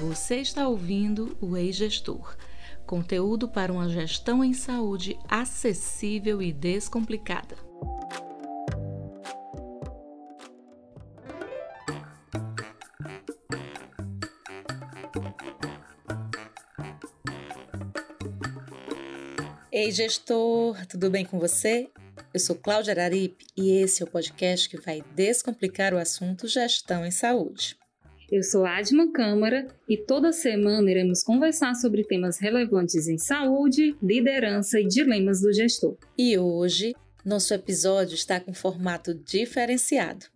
[0.00, 2.34] Você está ouvindo o Ei-Gestor,
[2.86, 7.54] conteúdo para uma gestão em saúde acessível e descomplicada.
[19.70, 21.90] Ei, gestor, tudo bem com você?
[22.32, 27.04] Eu sou Cláudia Araripe e esse é o podcast que vai descomplicar o assunto gestão
[27.04, 27.79] em saúde.
[28.30, 34.78] Eu sou Adma Câmara e toda semana iremos conversar sobre temas relevantes em saúde, liderança
[34.78, 35.96] e dilemas do gestor.
[36.16, 40.26] E hoje, nosso episódio está com formato diferenciado,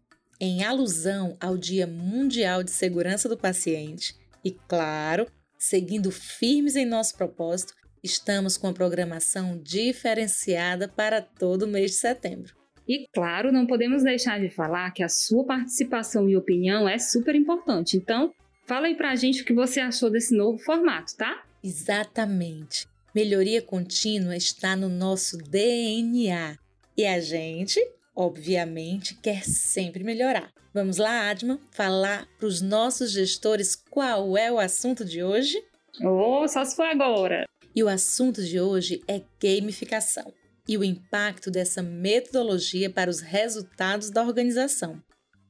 [0.40, 7.16] em alusão ao Dia Mundial de Segurança do Paciente e, claro, seguindo firmes em nosso
[7.16, 12.63] propósito, estamos com a programação diferenciada para todo o mês de setembro.
[12.86, 17.34] E claro, não podemos deixar de falar que a sua participação e opinião é super
[17.34, 17.96] importante.
[17.96, 18.32] Então,
[18.66, 21.42] fala aí pra gente o que você achou desse novo formato, tá?
[21.62, 22.86] Exatamente.
[23.14, 26.58] Melhoria contínua está no nosso DNA.
[26.96, 27.80] E a gente,
[28.14, 30.52] obviamente, quer sempre melhorar.
[30.74, 35.56] Vamos lá, Adma, falar para os nossos gestores qual é o assunto de hoje?
[36.02, 37.46] Oh, só se for agora!
[37.74, 40.32] E o assunto de hoje é gamificação
[40.68, 45.02] e o impacto dessa metodologia para os resultados da organização.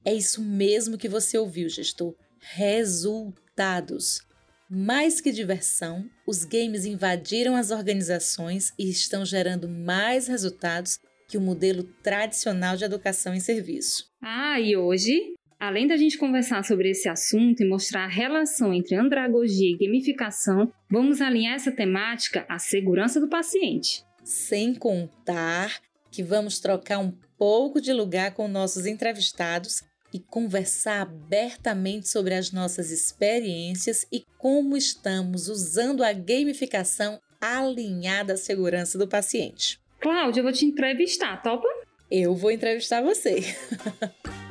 [0.04, 4.20] É isso mesmo que você ouviu, gestor: resultados.
[4.68, 11.40] Mais que diversão, os games invadiram as organizações e estão gerando mais resultados que o
[11.40, 14.06] modelo tradicional de educação em serviço.
[14.22, 18.96] Ah, e hoje, além da gente conversar sobre esse assunto e mostrar a relação entre
[18.96, 25.80] andragogia e gamificação, vamos alinhar essa temática à segurança do paciente sem contar
[26.10, 32.52] que vamos trocar um pouco de lugar com nossos entrevistados e conversar abertamente sobre as
[32.52, 39.80] nossas experiências e como estamos usando a gamificação alinhada à segurança do paciente.
[40.00, 41.66] Cláudia, eu vou te entrevistar, topa?
[42.10, 43.42] Eu vou entrevistar você.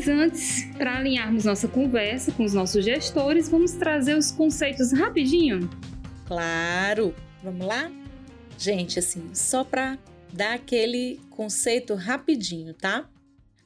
[0.00, 5.68] Mas antes, para alinharmos nossa conversa com os nossos gestores, vamos trazer os conceitos rapidinho?
[6.24, 7.14] Claro!
[7.42, 7.92] Vamos lá?
[8.56, 9.98] Gente, assim, só para
[10.32, 13.10] dar aquele conceito rapidinho, tá?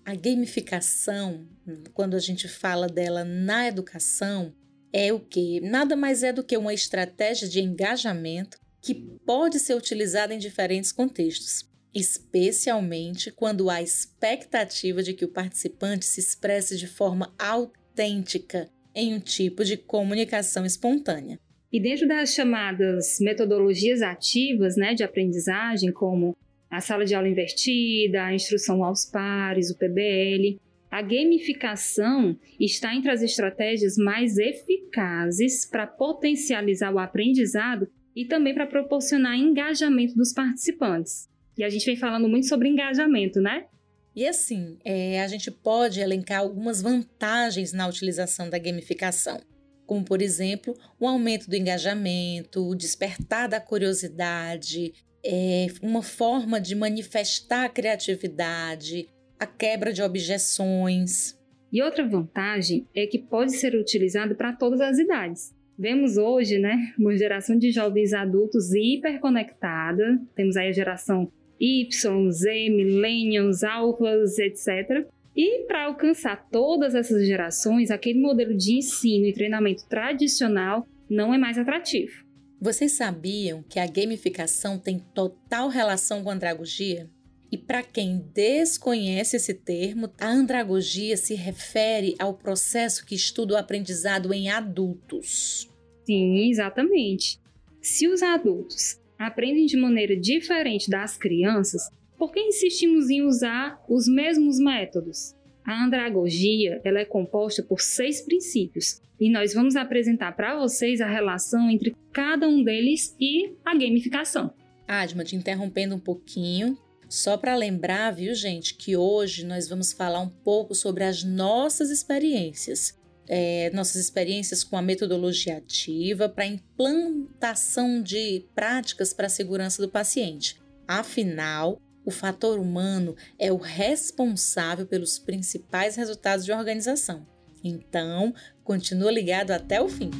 [0.04, 1.46] A gamificação,
[1.92, 4.52] quando a gente fala dela na educação,
[4.92, 5.60] é o que?
[5.60, 8.92] Nada mais é do que uma estratégia de engajamento que
[9.24, 16.20] pode ser utilizada em diferentes contextos especialmente quando há expectativa de que o participante se
[16.20, 21.38] expresse de forma autêntica em um tipo de comunicação espontânea.
[21.72, 26.36] E dentro das chamadas metodologias ativas né, de aprendizagem, como
[26.70, 33.10] a sala de aula invertida, a instrução aos pares, o PBL, a gamificação está entre
[33.10, 41.28] as estratégias mais eficazes para potencializar o aprendizado e também para proporcionar engajamento dos participantes.
[41.56, 43.66] E a gente vem falando muito sobre engajamento, né?
[44.14, 49.40] E assim, é, a gente pode elencar algumas vantagens na utilização da gamificação,
[49.86, 54.92] como por exemplo, o aumento do engajamento, o despertar da curiosidade,
[55.24, 61.36] é, uma forma de manifestar a criatividade, a quebra de objeções.
[61.72, 65.52] E outra vantagem é que pode ser utilizado para todas as idades.
[65.76, 70.20] Vemos hoje, né, uma geração de jovens adultos hiperconectada.
[70.36, 75.06] Temos aí a geração Y, Z, Millennials, Alphas, etc.
[75.36, 81.38] E para alcançar todas essas gerações, aquele modelo de ensino e treinamento tradicional não é
[81.38, 82.24] mais atrativo.
[82.60, 87.10] Vocês sabiam que a gamificação tem total relação com a andragogia?
[87.50, 93.56] E para quem desconhece esse termo, a andragogia se refere ao processo que estuda o
[93.56, 95.70] aprendizado em adultos.
[96.06, 97.38] Sim, exatamente.
[97.80, 104.06] Se os adultos aprendem de maneira diferente das crianças, por que insistimos em usar os
[104.06, 105.34] mesmos métodos?
[105.64, 111.08] A andragogia ela é composta por seis princípios e nós vamos apresentar para vocês a
[111.08, 114.52] relação entre cada um deles e a gamificação.
[114.86, 116.76] Adma, te interrompendo um pouquinho,
[117.08, 121.90] só para lembrar, viu, gente, que hoje nós vamos falar um pouco sobre as nossas
[121.90, 122.98] experiências
[123.28, 129.88] é, nossas experiências com a metodologia ativa para implantação de práticas para a segurança do
[129.88, 130.60] paciente.
[130.86, 137.26] Afinal, o fator humano é o responsável pelos principais resultados de organização.
[137.62, 140.10] Então, continua ligado até o fim.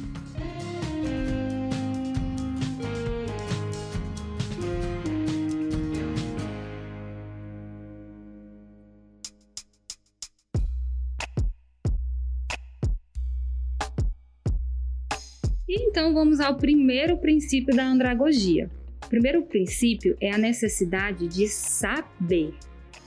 [15.95, 18.69] Então vamos ao primeiro princípio da andragogia.
[19.05, 22.53] O primeiro princípio é a necessidade de saber.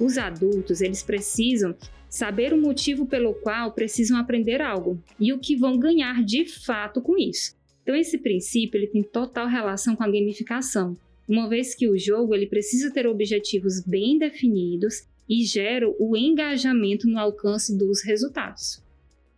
[0.00, 1.76] Os adultos, eles precisam
[2.08, 7.02] saber o motivo pelo qual precisam aprender algo e o que vão ganhar de fato
[7.02, 7.54] com isso.
[7.82, 10.96] Então esse princípio ele tem total relação com a gamificação,
[11.28, 17.06] uma vez que o jogo ele precisa ter objetivos bem definidos e gera o engajamento
[17.06, 18.82] no alcance dos resultados.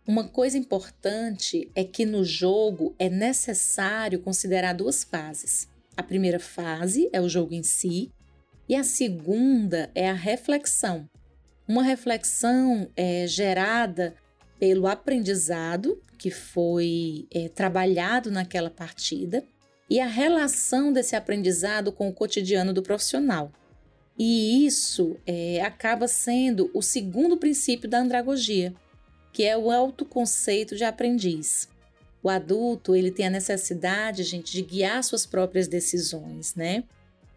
[0.07, 5.69] Uma coisa importante é que no jogo é necessário considerar duas fases.
[5.95, 8.11] A primeira fase é o jogo em si,
[8.67, 11.07] e a segunda é a reflexão.
[11.67, 14.15] Uma reflexão é gerada
[14.59, 19.43] pelo aprendizado que foi é, trabalhado naquela partida
[19.89, 23.51] e a relação desse aprendizado com o cotidiano do profissional.
[24.17, 28.73] E isso é, acaba sendo o segundo princípio da andragogia,
[29.31, 31.69] que é o autoconceito de aprendiz.
[32.23, 36.83] O adulto, ele tem a necessidade, gente, de guiar suas próprias decisões, né?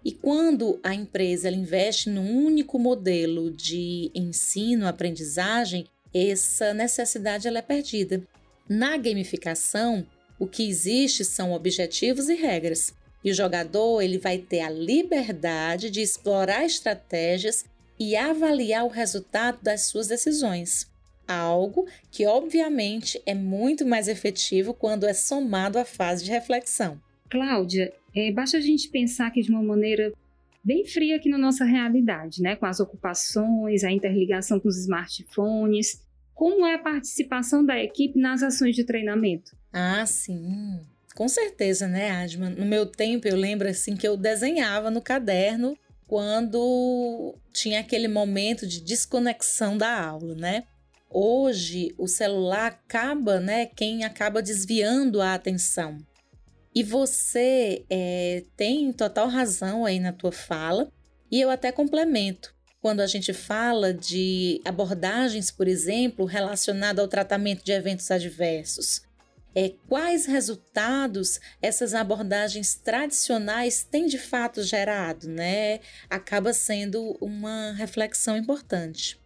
[0.04, 7.62] E quando a empresa investe num único modelo de ensino, aprendizagem, essa necessidade ela é
[7.62, 8.22] perdida.
[8.68, 10.06] Na gamificação,
[10.38, 12.92] o que existe são objetivos e regras.
[13.24, 17.64] E o jogador ele vai ter a liberdade de explorar estratégias
[17.98, 20.92] e avaliar o resultado das suas decisões
[21.26, 27.00] algo que obviamente é muito mais efetivo quando é somado à fase de reflexão.
[27.30, 30.12] Cláudia, é, basta a gente pensar que de uma maneira
[30.62, 32.56] bem fria aqui na nossa realidade, né?
[32.56, 36.00] Com as ocupações, a interligação com os smartphones.
[36.34, 39.56] Como é a participação da equipe nas ações de treinamento?
[39.72, 40.80] Ah, sim.
[41.14, 42.50] Com certeza, né, Adma?
[42.50, 45.76] No meu tempo, eu lembro assim que eu desenhava no caderno
[46.08, 50.64] quando tinha aquele momento de desconexão da aula, né?
[51.16, 53.66] Hoje o celular acaba, né?
[53.66, 55.98] Quem acaba desviando a atenção.
[56.74, 60.90] E você é, tem total razão aí na tua fala,
[61.30, 62.52] e eu até complemento.
[62.82, 69.02] Quando a gente fala de abordagens, por exemplo, relacionadas ao tratamento de eventos adversos,
[69.54, 75.78] é, quais resultados essas abordagens tradicionais têm de fato gerado, né?
[76.10, 79.22] Acaba sendo uma reflexão importante.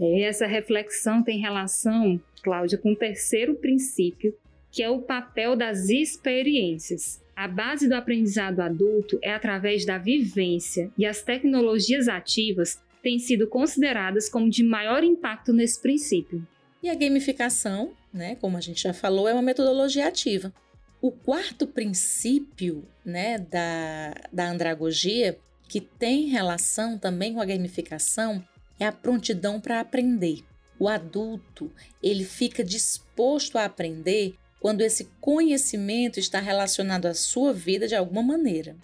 [0.00, 4.34] Essa reflexão tem relação, Cláudia, com o terceiro princípio,
[4.70, 7.20] que é o papel das experiências.
[7.36, 13.46] A base do aprendizado adulto é através da vivência e as tecnologias ativas têm sido
[13.46, 16.46] consideradas como de maior impacto nesse princípio.
[16.82, 20.52] E a gamificação, né, como a gente já falou, é uma metodologia ativa.
[21.00, 25.38] O quarto princípio né, da, da andragogia,
[25.68, 28.44] que tem relação também com a gamificação,
[28.80, 30.42] é a prontidão para aprender.
[30.78, 31.70] O adulto,
[32.02, 38.22] ele fica disposto a aprender quando esse conhecimento está relacionado à sua vida de alguma
[38.22, 38.74] maneira.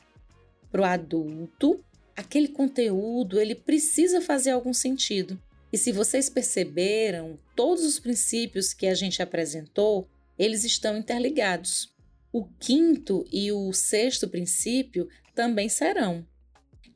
[0.71, 1.83] Para o adulto,
[2.15, 5.41] aquele conteúdo ele precisa fazer algum sentido.
[5.73, 10.07] E se vocês perceberam, todos os princípios que a gente apresentou,
[10.39, 11.95] eles estão interligados.
[12.31, 16.27] O quinto e o sexto princípio também serão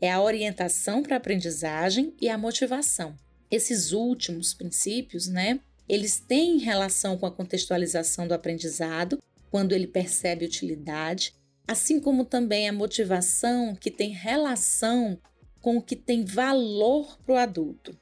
[0.01, 3.15] é a orientação para a aprendizagem e a motivação.
[3.51, 9.19] Esses últimos princípios, né, eles têm relação com a contextualização do aprendizado,
[9.51, 11.35] quando ele percebe utilidade,
[11.67, 15.19] assim como também a motivação que tem relação
[15.61, 17.99] com o que tem valor para o adulto.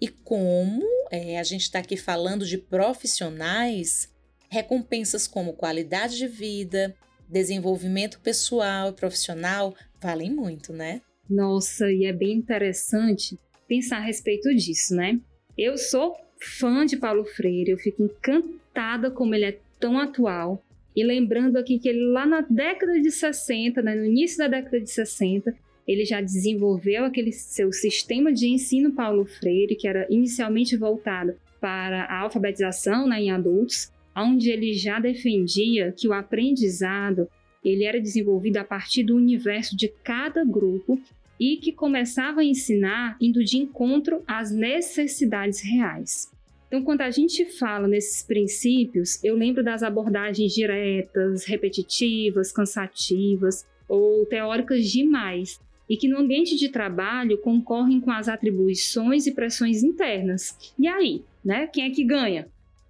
[0.00, 4.10] E como é, a gente está aqui falando de profissionais,
[4.50, 6.94] recompensas como qualidade de vida,
[7.28, 11.00] desenvolvimento pessoal e profissional valem muito, né?
[11.28, 15.18] Nossa, e é bem interessante pensar a respeito disso, né?
[15.56, 20.62] Eu sou fã de Paulo Freire, eu fico encantada como ele é tão atual.
[20.94, 24.80] E lembrando aqui que ele lá na década de 60, né, no início da década
[24.80, 25.54] de 60,
[25.86, 32.04] ele já desenvolveu aquele seu sistema de ensino Paulo Freire, que era inicialmente voltado para
[32.04, 37.28] a alfabetização né, em adultos, onde ele já defendia que o aprendizado
[37.64, 41.00] ele era desenvolvido a partir do universo de cada grupo
[41.40, 46.30] e que começava a ensinar indo de encontro às necessidades reais.
[46.68, 54.26] Então, quando a gente fala nesses princípios, eu lembro das abordagens diretas, repetitivas, cansativas ou
[54.26, 55.60] teóricas demais.
[55.88, 60.56] e que no ambiente de trabalho concorrem com as atribuições e pressões internas.
[60.78, 61.66] E aí, né?
[61.66, 62.48] Quem é que ganha?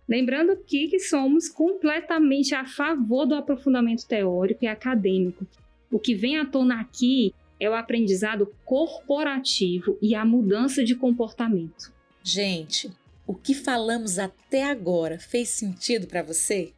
[0.09, 5.47] Lembrando aqui que somos completamente a favor do aprofundamento teórico e acadêmico.
[5.91, 11.93] O que vem à tona aqui é o aprendizado corporativo e a mudança de comportamento.
[12.23, 12.91] Gente,
[13.27, 16.73] o que falamos até agora fez sentido para você?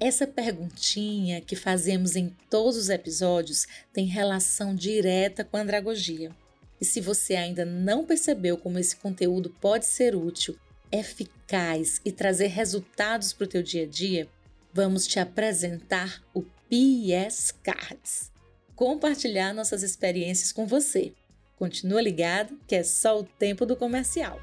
[0.00, 6.32] Essa perguntinha que fazemos em todos os episódios tem relação direta com a andragogia.
[6.80, 10.56] E se você ainda não percebeu como esse conteúdo pode ser útil,
[10.92, 14.28] eficaz e trazer resultados para o teu dia a dia,
[14.72, 18.30] vamos te apresentar o PS Cards.
[18.76, 21.12] Compartilhar nossas experiências com você.
[21.56, 24.38] Continua ligado que é só o tempo do comercial.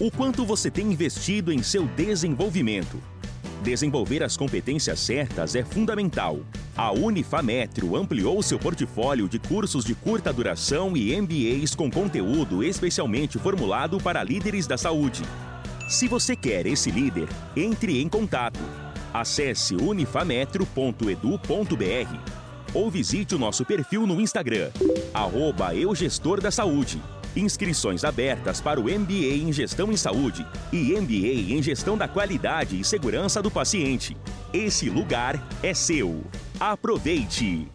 [0.00, 3.00] O quanto você tem investido em seu desenvolvimento.
[3.62, 6.38] Desenvolver as competências certas é fundamental.
[6.76, 13.36] A Unifametro ampliou seu portfólio de cursos de curta duração e MBAs com conteúdo especialmente
[13.38, 15.22] formulado para líderes da saúde.
[15.88, 18.60] Se você quer esse líder, entre em contato.
[19.12, 22.38] Acesse unifametro.edu.br
[22.74, 24.70] ou visite o nosso perfil no Instagram,
[25.14, 25.70] arroba
[26.52, 27.00] Saúde.
[27.38, 32.80] Inscrições abertas para o MBA em Gestão em Saúde e MBA em Gestão da Qualidade
[32.80, 34.16] e Segurança do Paciente.
[34.52, 36.24] Esse lugar é seu.
[36.58, 37.68] Aproveite!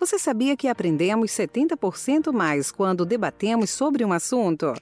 [0.00, 4.72] Você sabia que aprendemos 70% mais quando debatemos sobre um assunto?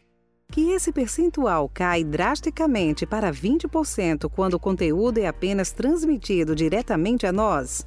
[0.53, 7.33] Que esse percentual cai drasticamente para 20% quando o conteúdo é apenas transmitido diretamente a
[7.33, 7.85] nós?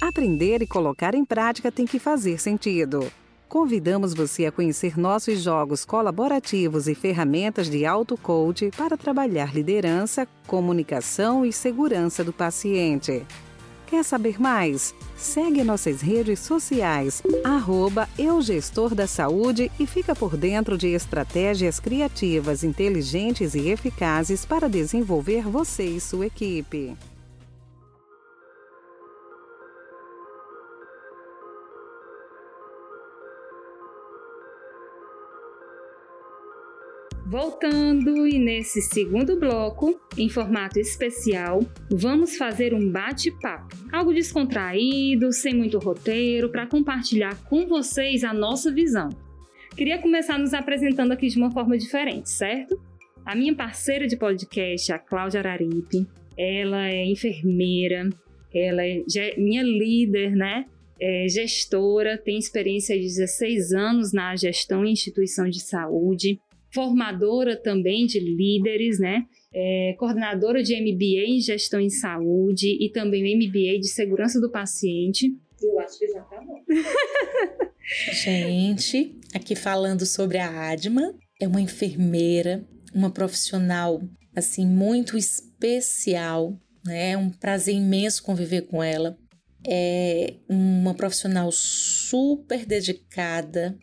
[0.00, 3.12] Aprender e colocar em prática tem que fazer sentido.
[3.46, 11.44] Convidamos você a conhecer nossos jogos colaborativos e ferramentas de auto-coach para trabalhar liderança, comunicação
[11.44, 13.26] e segurança do paciente.
[13.86, 14.94] Quer saber mais?
[15.16, 22.64] Segue nossas redes sociais, arroba Eugestor da Saúde e fica por dentro de estratégias criativas,
[22.64, 26.96] inteligentes e eficazes para desenvolver você e sua equipe.
[37.30, 45.54] Voltando e nesse segundo bloco, em formato especial, vamos fazer um bate-papo, algo descontraído, sem
[45.54, 49.10] muito roteiro, para compartilhar com vocês a nossa visão.
[49.76, 52.76] Queria começar nos apresentando aqui de uma forma diferente, certo?
[53.24, 58.10] A minha parceira de podcast, a Cláudia Araripe, ela é enfermeira,
[58.52, 59.04] ela é
[59.38, 60.64] minha líder, né?
[61.00, 66.40] É gestora, tem experiência de 16 anos na gestão em instituição de saúde
[66.72, 69.24] formadora também de líderes, né?
[69.52, 74.50] É, coordenadora de MBA em gestão em saúde e também o MBA de segurança do
[74.50, 75.34] paciente.
[75.62, 76.62] Eu acho que já tá bom.
[78.12, 84.00] Gente, aqui falando sobre a Adma, é uma enfermeira, uma profissional
[84.34, 87.12] assim muito especial, né?
[87.12, 89.18] É um prazer imenso conviver com ela.
[89.66, 93.76] É uma profissional super dedicada,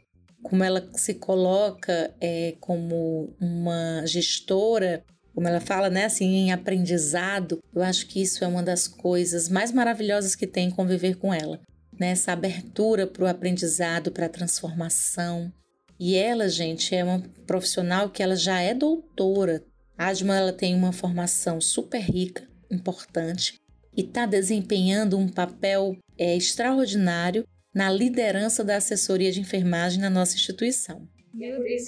[0.48, 5.04] como ela se coloca é, como uma gestora,
[5.36, 9.50] como ela fala, né, assim, em aprendizado, eu acho que isso é uma das coisas
[9.50, 11.60] mais maravilhosas que tem conviver com ela,
[12.00, 15.52] né, essa abertura para o aprendizado, para a transformação.
[16.00, 19.66] E ela, gente, é uma profissional que ela já é doutora.
[19.98, 23.60] A Adma, ela tem uma formação super rica, importante,
[23.96, 27.46] e está desempenhando um papel é, extraordinário
[27.78, 31.08] na liderança da assessoria de enfermagem na nossa instituição.
[31.32, 31.86] Meu Deus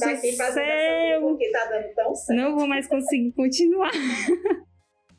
[0.00, 1.20] tá do céu!
[1.20, 2.36] Porque tá dando tão certo.
[2.36, 3.92] Não vou mais conseguir continuar.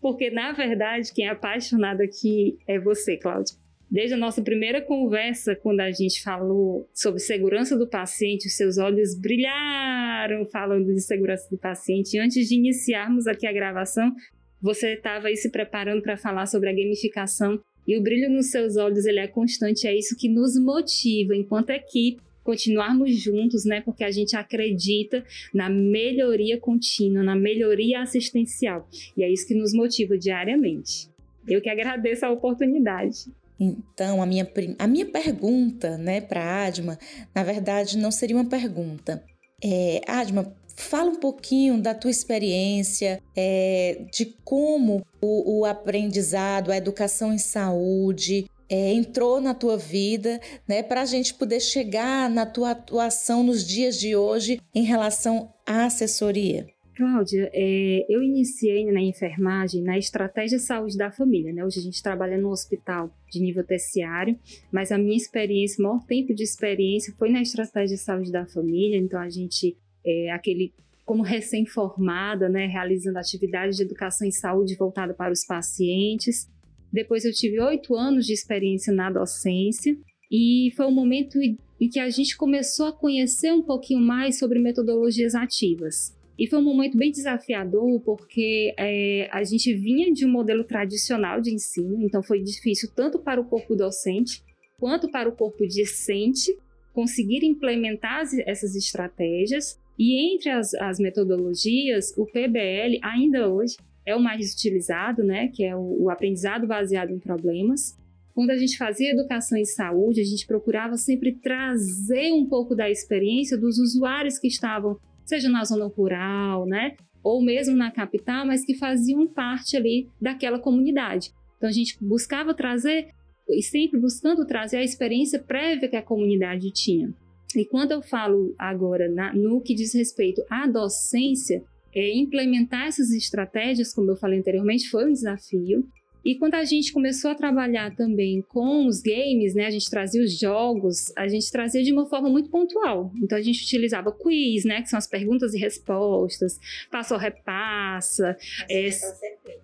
[0.01, 3.55] porque, na verdade, quem é apaixonado aqui é você, Cláudia.
[3.89, 8.77] Desde a nossa primeira conversa, quando a gente falou sobre segurança do paciente, os seus
[8.77, 12.19] olhos brilharam falando de segurança do paciente.
[12.19, 14.13] Antes de iniciarmos aqui a gravação,
[14.61, 17.57] você estava aí se preparando para falar sobre a gamificação
[17.89, 21.71] e o brilho nos seus olhos, ele é constante, é isso que nos motiva enquanto
[21.71, 23.81] equipe continuarmos juntos, né?
[23.81, 28.87] Porque a gente acredita na melhoria contínua, na melhoria assistencial.
[29.17, 31.09] E é isso que nos motiva diariamente.
[31.47, 33.25] Eu que agradeço a oportunidade.
[33.59, 36.99] Então, a minha, a minha pergunta, né, para a Adma,
[37.33, 39.23] na verdade, não seria uma pergunta.
[39.63, 46.77] É, Adma, Fala um pouquinho da tua experiência, é, de como o, o aprendizado, a
[46.77, 52.45] educação em saúde é, entrou na tua vida, né, para a gente poder chegar na
[52.45, 56.65] tua atuação nos dias de hoje em relação à assessoria?
[56.95, 61.53] Cláudia, é, eu iniciei na enfermagem na estratégia saúde da família.
[61.53, 61.63] Né?
[61.63, 64.37] Hoje a gente trabalha no hospital de nível terciário,
[64.71, 68.97] mas a minha experiência, o maior tempo de experiência foi na estratégia saúde da família.
[68.97, 70.73] Então a gente, é, aquele
[71.05, 76.47] como recém-formada, né, realizando atividades de educação em saúde voltada para os pacientes.
[76.93, 79.97] Depois eu tive oito anos de experiência na docência
[80.31, 84.59] e foi um momento em que a gente começou a conhecer um pouquinho mais sobre
[84.59, 86.15] metodologias ativas.
[86.37, 91.41] E foi um momento bem desafiador, porque é, a gente vinha de um modelo tradicional
[91.41, 94.43] de ensino, então foi difícil tanto para o corpo docente
[94.79, 96.55] quanto para o corpo discente
[96.93, 99.78] conseguir implementar essas estratégias.
[99.99, 103.75] E entre as, as metodologias, o PBL ainda hoje
[104.05, 107.97] é o mais utilizado, né, que é o, o aprendizado baseado em problemas.
[108.33, 112.89] Quando a gente fazia educação em saúde, a gente procurava sempre trazer um pouco da
[112.89, 116.95] experiência dos usuários que estavam seja na zona rural, né?
[117.21, 121.31] Ou mesmo na capital, mas que faziam parte ali daquela comunidade.
[121.57, 123.09] Então a gente buscava trazer
[123.49, 127.13] e sempre buscando trazer a experiência prévia que a comunidade tinha.
[127.55, 131.63] E quando eu falo agora na, no que diz respeito à docência,
[131.93, 135.83] é, implementar essas estratégias, como eu falei anteriormente, foi um desafio.
[136.23, 140.21] E quando a gente começou a trabalhar também com os games, né, a gente trazia
[140.21, 143.11] os jogos, a gente trazia de uma forma muito pontual.
[143.21, 146.59] Então a gente utilizava quiz, né, que são as perguntas e respostas,
[146.91, 148.37] passo ou repassa,
[148.69, 148.89] é,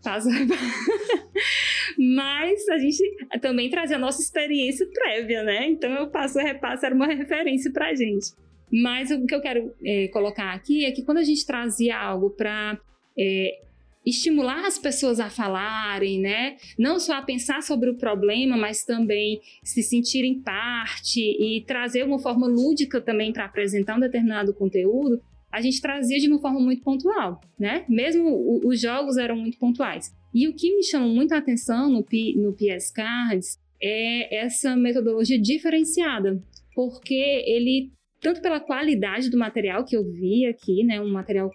[0.03, 0.29] passo
[1.97, 3.03] Mas a gente
[3.41, 5.67] também trazia a nossa experiência prévia, né?
[5.67, 8.31] Então o passo ou repassa era uma referência para a gente.
[8.71, 12.29] Mas o que eu quero é, colocar aqui é que quando a gente trazia algo
[12.31, 12.79] para
[13.17, 13.61] é,
[14.05, 16.57] estimular as pessoas a falarem, né?
[16.77, 22.19] Não só a pensar sobre o problema, mas também se sentirem parte e trazer uma
[22.19, 25.19] forma lúdica também para apresentar um determinado conteúdo,
[25.51, 27.85] a gente trazia de uma forma muito pontual, né?
[27.87, 30.13] Mesmo os jogos eram muito pontuais.
[30.33, 34.75] E o que me chama muito a atenção no, P, no PS Cards é essa
[34.75, 36.43] metodologia diferenciada,
[36.75, 40.99] porque ele, tanto pela qualidade do material que eu vi aqui, né?
[40.99, 41.49] Um material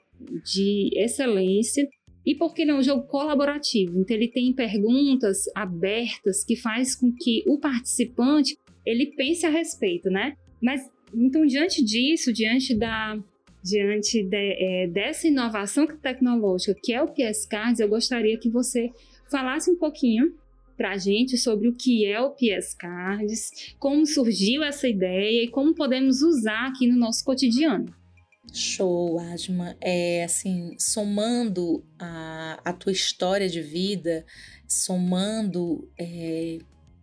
[0.45, 1.87] de excelência,
[2.31, 7.13] e porque ele é um jogo colaborativo, então ele tem perguntas abertas que faz com
[7.13, 10.37] que o participante ele pense a respeito, né?
[10.63, 13.19] Mas então diante disso, diante da
[13.65, 18.91] diante de, é, dessa inovação tecnológica que é o PS Cards, eu gostaria que você
[19.29, 20.33] falasse um pouquinho
[20.77, 25.49] para a gente sobre o que é o PS Cards, como surgiu essa ideia e
[25.49, 27.87] como podemos usar aqui no nosso cotidiano.
[28.53, 29.77] Show, Asma.
[29.81, 34.25] É assim, somando a, a tua história de vida,
[34.67, 36.59] somando é,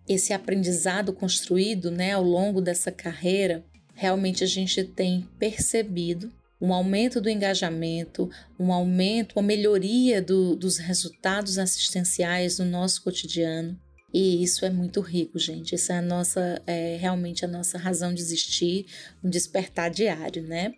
[0.07, 7.21] esse aprendizado construído né, ao longo dessa carreira, realmente a gente tem percebido um aumento
[7.21, 8.29] do engajamento,
[8.59, 13.79] um aumento, uma melhoria do, dos resultados assistenciais no nosso cotidiano.
[14.13, 15.75] E isso é muito rico, gente.
[15.75, 18.87] Isso é a nossa, é realmente a nossa razão de existir,
[19.23, 20.73] um despertar diário, né?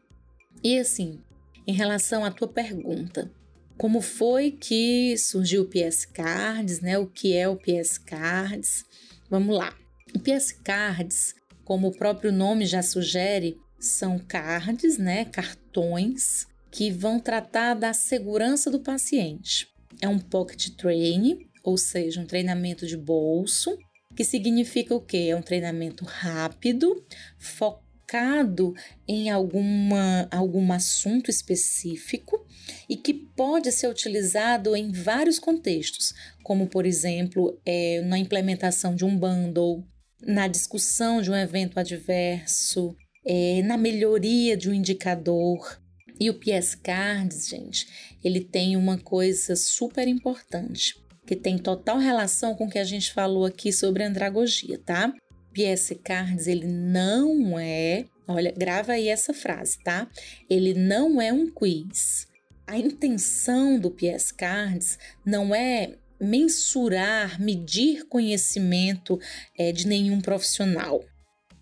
[0.64, 1.20] E assim,
[1.66, 3.32] em relação à tua pergunta,
[3.78, 6.98] como foi que surgiu o PS Cards, né?
[6.98, 8.84] O que é o PS Cards?
[9.30, 9.74] Vamos lá.
[10.14, 11.34] O PS Cards,
[11.64, 15.26] como o próprio nome já sugere, são cards, né?
[15.26, 19.68] Cartões que vão tratar da segurança do paciente.
[20.02, 23.78] É um pocket training, ou seja, um treinamento de bolso,
[24.16, 25.28] que significa o quê?
[25.30, 27.06] É um treinamento rápido,
[27.38, 28.74] focado focado
[29.08, 32.44] em alguma, algum assunto específico
[32.90, 39.06] e que pode ser utilizado em vários contextos, como, por exemplo, é, na implementação de
[39.06, 39.86] um bundle,
[40.22, 45.80] na discussão de um evento adverso, é, na melhoria de um indicador.
[46.20, 47.88] E o PS Cards, gente,
[48.24, 50.96] ele tem uma coisa super importante,
[51.26, 55.14] que tem total relação com o que a gente falou aqui sobre andragogia, tá?
[55.60, 60.10] PS Cards, ele não é, olha, grava aí essa frase, tá?
[60.50, 62.28] Ele não é um quiz.
[62.66, 69.20] A intenção do PS Cards não é mensurar, medir conhecimento
[69.58, 71.04] é, de nenhum profissional,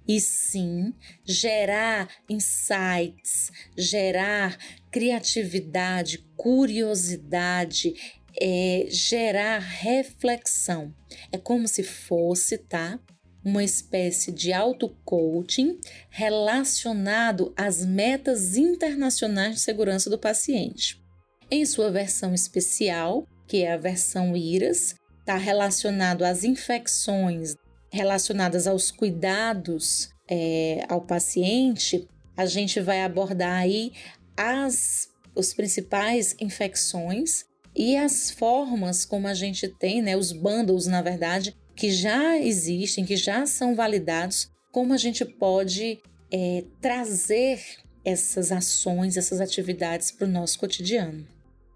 [0.07, 0.93] e sim
[1.25, 4.57] gerar insights, gerar
[4.91, 7.93] criatividade, curiosidade,
[8.39, 10.93] é, gerar reflexão.
[11.31, 12.99] É como se fosse, tá?
[13.47, 15.79] Uma espécie de auto-coaching
[16.10, 21.01] relacionado às metas internacionais de segurança do paciente.
[21.49, 27.55] Em sua versão especial, que é a versão IRAS, está relacionado às infecções
[27.89, 32.05] relacionadas aos cuidados é, ao paciente,
[32.36, 33.93] a gente vai abordar aí
[34.36, 41.01] as os principais infecções e as formas como a gente tem, né, os bundles, na
[41.01, 45.99] verdade, que já existem, que já são validados, como a gente pode
[46.31, 47.63] é, trazer
[48.03, 51.27] essas ações, essas atividades para o nosso cotidiano.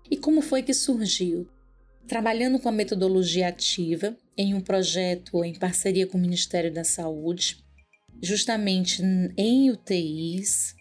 [0.10, 1.48] E como foi que surgiu?
[2.08, 7.64] Trabalhando com a metodologia ativa em um projeto em parceria com o Ministério da Saúde,
[8.22, 9.04] justamente
[9.38, 10.74] em UTIs,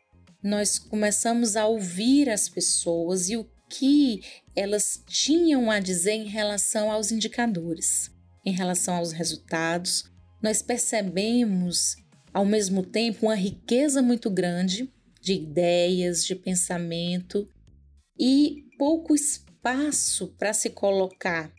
[0.43, 4.23] nós começamos a ouvir as pessoas e o que
[4.57, 8.11] elas tinham a dizer em relação aos indicadores,
[8.45, 10.05] em relação aos resultados.
[10.43, 11.97] Nós percebemos,
[12.33, 17.49] ao mesmo tempo, uma riqueza muito grande de ideias, de pensamento
[18.19, 21.53] e pouco espaço para se colocar.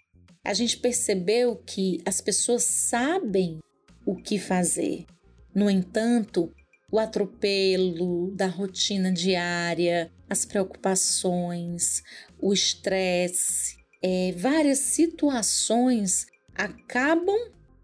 [0.44, 3.60] A gente percebeu que as pessoas sabem
[4.06, 5.06] o que fazer.
[5.54, 6.52] No entanto,
[6.91, 12.02] o atropelo da rotina diária, as preocupações,
[12.39, 17.38] o estresse, é, várias situações acabam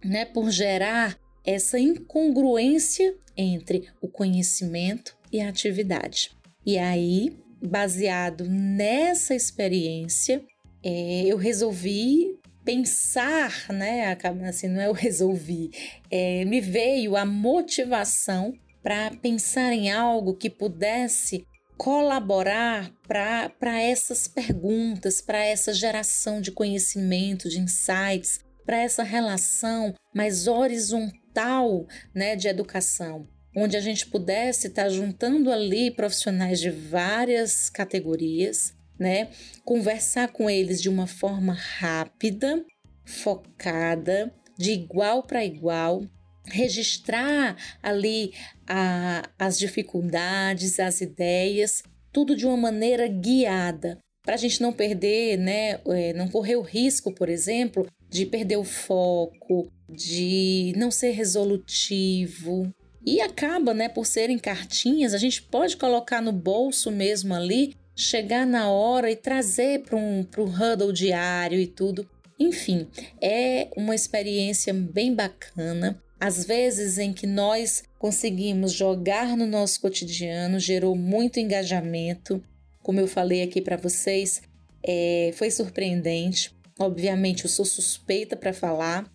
[0.04, 6.32] né, por gerar essa incongruência entre o conhecimento e a atividade.
[6.66, 10.44] E aí, baseado nessa experiência,
[10.84, 14.18] é, eu resolvi pensar, né?
[14.48, 15.72] Assim, não é eu resolvi,
[16.12, 18.54] é, me veio a motivação
[18.84, 21.46] para pensar em algo que pudesse
[21.78, 30.46] colaborar para essas perguntas, para essa geração de conhecimento, de insights, para essa relação mais
[30.46, 33.26] horizontal né, de educação,
[33.56, 39.30] onde a gente pudesse estar tá juntando ali profissionais de várias categorias, né,
[39.64, 42.62] conversar com eles de uma forma rápida,
[43.06, 46.04] focada, de igual para igual,
[46.46, 48.34] registrar ali
[48.68, 55.38] a, as dificuldades, as ideias, tudo de uma maneira guiada, para a gente não perder,
[55.38, 61.12] né, é, não correr o risco, por exemplo, de perder o foco, de não ser
[61.12, 62.74] resolutivo.
[63.06, 68.46] E acaba, né, por serem cartinhas, a gente pode colocar no bolso mesmo ali, chegar
[68.46, 72.10] na hora e trazer para um pro huddle diário e tudo.
[72.40, 72.88] Enfim,
[73.22, 76.02] é uma experiência bem bacana.
[76.20, 82.44] Às vezes em que nós conseguimos jogar no nosso cotidiano, gerou muito engajamento.
[82.82, 84.42] Como eu falei aqui para vocês,
[84.84, 86.57] é, foi surpreendente.
[86.80, 89.10] Obviamente, eu sou suspeita para falar,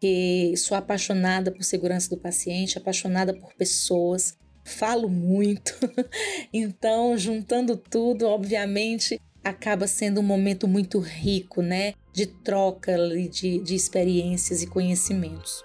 [0.00, 5.74] que sou apaixonada por segurança do paciente, apaixonada por pessoas, falo muito.
[6.52, 11.94] então, juntando tudo, obviamente, acaba sendo um momento muito rico, né?
[12.12, 12.96] De troca
[13.30, 15.64] de, de experiências e conhecimentos.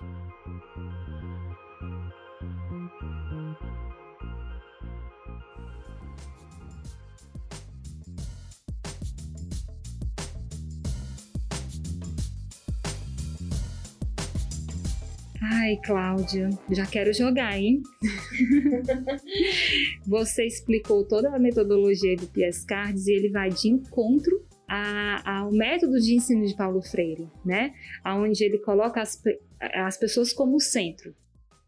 [15.46, 17.82] Ai, Cláudia, já quero jogar, hein?
[20.08, 25.52] Você explicou toda a metodologia do PS Cards e ele vai de encontro a, ao
[25.52, 27.74] método de ensino de Paulo Freire, né?
[28.06, 29.22] Onde ele coloca as,
[29.60, 31.14] as pessoas como centro.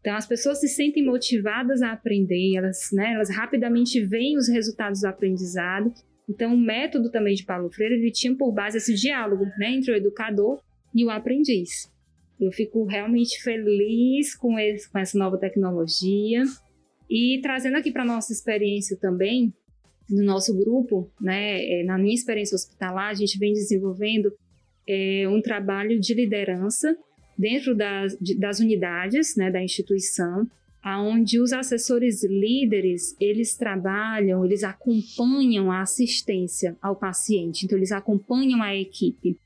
[0.00, 5.02] Então, as pessoas se sentem motivadas a aprender, elas, né, elas rapidamente veem os resultados
[5.02, 5.92] do aprendizado.
[6.26, 9.92] Então, o método também de Paulo Freire ele tinha por base esse diálogo né, entre
[9.92, 10.62] o educador
[10.94, 11.94] e o aprendiz.
[12.40, 16.42] Eu fico realmente feliz com, esse, com essa nova tecnologia.
[17.08, 19.52] E trazendo aqui para nossa experiência também
[20.08, 24.32] no nosso grupo, né, é, na minha experiência hospitalar, a gente vem desenvolvendo
[24.88, 26.96] é, um trabalho de liderança
[27.36, 30.48] dentro das, das unidades né, da instituição,
[30.82, 38.62] aonde os assessores líderes eles trabalham, eles acompanham a assistência ao paciente, então eles acompanham
[38.62, 39.36] a equipe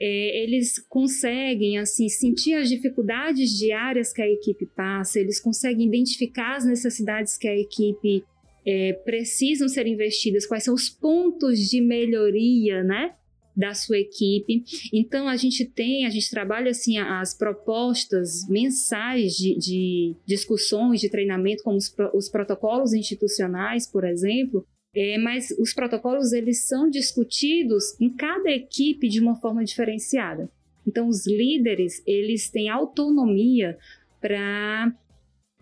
[0.00, 6.56] é, eles conseguem assim sentir as dificuldades diárias que a equipe passa, eles conseguem identificar
[6.56, 8.24] as necessidades que a equipe
[8.66, 13.14] é, precisam ser investidas, quais são os pontos de melhoria, né?
[13.58, 14.62] da sua equipe.
[14.94, 21.10] Então a gente tem, a gente trabalha assim as propostas mensais de, de discussões, de
[21.10, 24.64] treinamento, como os, os protocolos institucionais, por exemplo,
[24.98, 30.50] é, mas os protocolos eles são discutidos em cada equipe de uma forma diferenciada.
[30.84, 33.78] Então, os líderes eles têm autonomia
[34.20, 34.92] para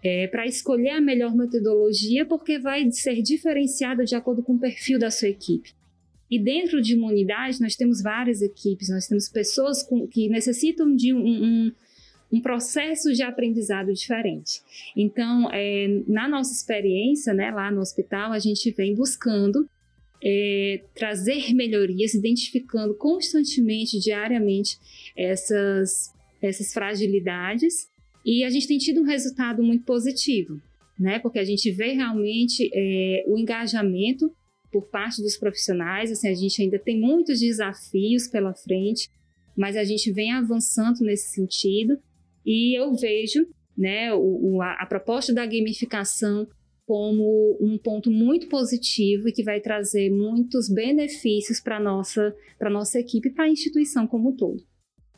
[0.02, 4.98] é, para escolher a melhor metodologia, porque vai ser diferenciada de acordo com o perfil
[4.98, 5.74] da sua equipe.
[6.30, 10.94] E dentro de uma unidade, nós temos várias equipes, nós temos pessoas com, que necessitam
[10.94, 11.72] de um, um,
[12.32, 14.60] um processo de aprendizado diferente.
[14.96, 19.68] Então, é, na nossa experiência, né, lá no hospital, a gente vem buscando
[20.22, 24.78] é, trazer melhorias, identificando constantemente, diariamente,
[25.16, 26.12] essas,
[26.42, 27.88] essas fragilidades,
[28.24, 30.60] e a gente tem tido um resultado muito positivo,
[30.98, 31.20] né?
[31.20, 34.32] Porque a gente vê realmente é, o engajamento
[34.72, 39.08] por parte dos profissionais, assim, a gente ainda tem muitos desafios pela frente,
[39.56, 41.98] mas a gente vem avançando nesse sentido
[42.46, 46.46] e eu vejo né, o, a, a proposta da gamificação
[46.86, 52.32] como um ponto muito positivo e que vai trazer muitos benefícios para a nossa,
[52.70, 54.62] nossa equipe e para a instituição como um todo.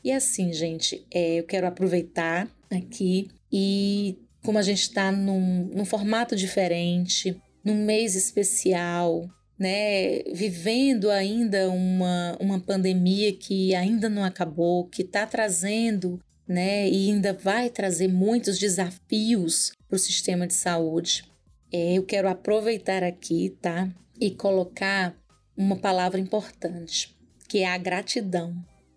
[0.02, 5.84] E assim, gente, é, eu quero aproveitar aqui e como a gente está num, num
[5.84, 14.86] formato diferente, num mês especial, né, vivendo ainda uma, uma pandemia que ainda não acabou,
[14.86, 21.24] que está trazendo né, e ainda vai trazer muitos desafios para o sistema de saúde.
[21.70, 25.14] É, eu quero aproveitar aqui, tá, e colocar
[25.56, 27.14] uma palavra importante,
[27.48, 28.54] que é a gratidão.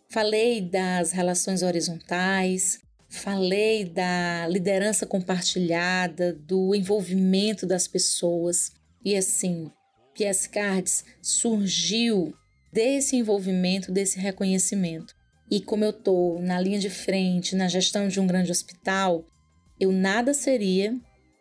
[0.10, 8.72] Falei das relações horizontais, falei da liderança compartilhada, do envolvimento das pessoas.
[9.04, 9.70] E assim,
[10.14, 12.34] PS Cards surgiu
[12.72, 15.14] desse envolvimento, desse reconhecimento.
[15.52, 19.26] E como eu estou na linha de frente, na gestão de um grande hospital,
[19.78, 20.98] eu nada seria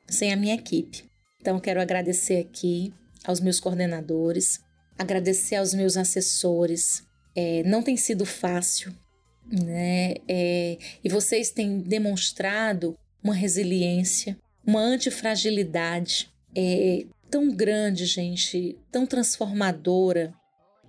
[0.09, 1.05] sem a minha equipe.
[1.41, 2.93] Então, quero agradecer aqui
[3.25, 4.59] aos meus coordenadores,
[4.99, 7.05] agradecer aos meus assessores.
[7.37, 8.93] É, não tem sido fácil,
[9.47, 10.15] né?
[10.29, 20.35] É, e vocês têm demonstrado uma resiliência, uma antifragilidade é, tão grande, gente, tão transformadora,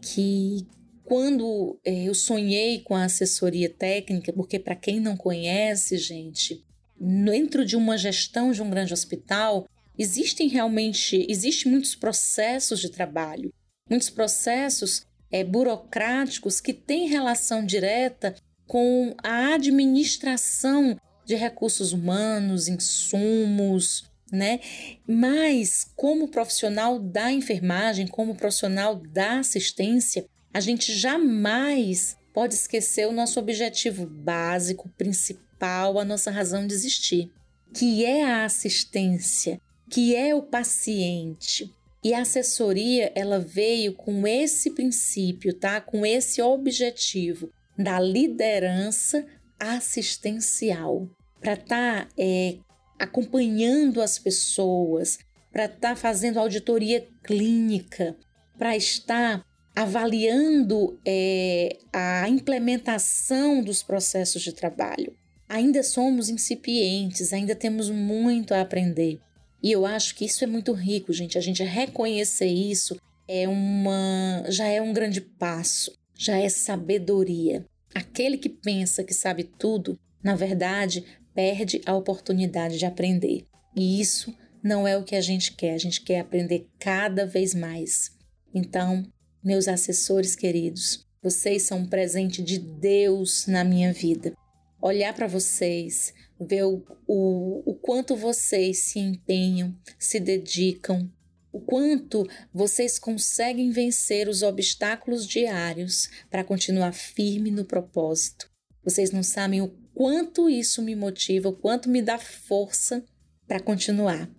[0.02, 0.66] que
[1.12, 6.64] quando é, eu sonhei com a assessoria técnica, porque para quem não conhece, gente,
[6.98, 9.68] dentro de uma gestão de um grande hospital,
[10.00, 13.54] existem realmente, existem muitos processos de trabalho,
[13.90, 18.34] muitos processos é, burocráticos que têm relação direta
[18.66, 24.62] com a administração de recursos humanos, insumos, né?
[25.06, 33.12] Mas como profissional da enfermagem, como profissional da assistência, a gente jamais pode esquecer o
[33.12, 37.32] nosso objetivo básico, principal, a nossa razão de existir,
[37.74, 39.60] que é a assistência,
[39.90, 41.74] que é o paciente.
[42.04, 45.80] E a assessoria, ela veio com esse princípio, tá?
[45.80, 49.26] Com esse objetivo da liderança
[49.60, 51.08] assistencial,
[51.40, 52.58] para estar tá, é,
[52.98, 55.20] acompanhando as pessoas,
[55.52, 58.18] para estar tá fazendo auditoria clínica,
[58.58, 65.16] para estar avaliando é, a implementação dos processos de trabalho.
[65.48, 69.20] Ainda somos incipientes, ainda temos muito a aprender.
[69.64, 71.38] E eu acho que isso é muito rico, gente.
[71.38, 77.66] A gente reconhecer isso é uma já é um grande passo, já é sabedoria.
[77.94, 83.46] Aquele que pensa que sabe tudo, na verdade, perde a oportunidade de aprender.
[83.76, 85.74] E isso não é o que a gente quer.
[85.74, 88.12] A gente quer aprender cada vez mais.
[88.54, 89.04] Então,
[89.44, 94.34] meus assessores queridos, vocês são um presente de Deus na minha vida.
[94.82, 101.12] Olhar para vocês, ver o, o, o quanto vocês se empenham, se dedicam,
[101.52, 108.50] o quanto vocês conseguem vencer os obstáculos diários para continuar firme no propósito.
[108.84, 113.04] Vocês não sabem o quanto isso me motiva, o quanto me dá força
[113.48, 114.30] para continuar.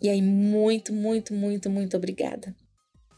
[0.00, 2.54] E aí, muito, muito, muito, muito obrigada.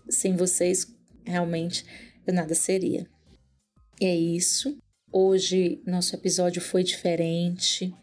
[0.08, 0.84] Sem vocês,
[1.24, 1.84] realmente
[2.26, 3.06] eu nada seria.
[4.00, 4.76] É isso.
[5.12, 7.94] Hoje nosso episódio foi diferente,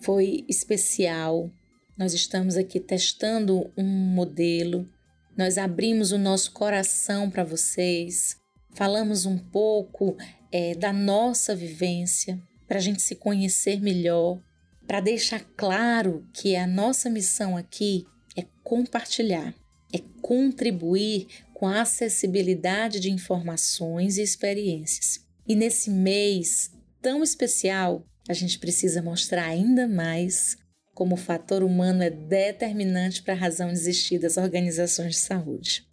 [0.00, 1.50] foi especial.
[1.96, 4.88] Nós estamos aqui testando um modelo.
[5.36, 8.36] Nós abrimos o nosso coração para vocês,
[8.74, 10.16] falamos um pouco
[10.52, 14.40] é, da nossa vivência, para a gente se conhecer melhor,
[14.86, 18.04] para deixar claro que a nossa missão aqui
[18.36, 19.54] é compartilhar,
[19.92, 21.28] é contribuir
[21.60, 25.28] com a acessibilidade de informações e experiências.
[25.46, 30.56] E nesse mês tão especial, a gente precisa mostrar ainda mais
[30.94, 35.86] como o fator humano é determinante para a razão de existir das organizações de saúde.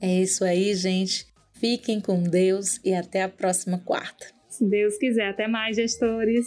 [0.00, 1.26] É isso aí, gente.
[1.54, 4.26] Fiquem com Deus e até a próxima quarta.
[4.48, 6.46] Se Deus quiser, até mais, gestores.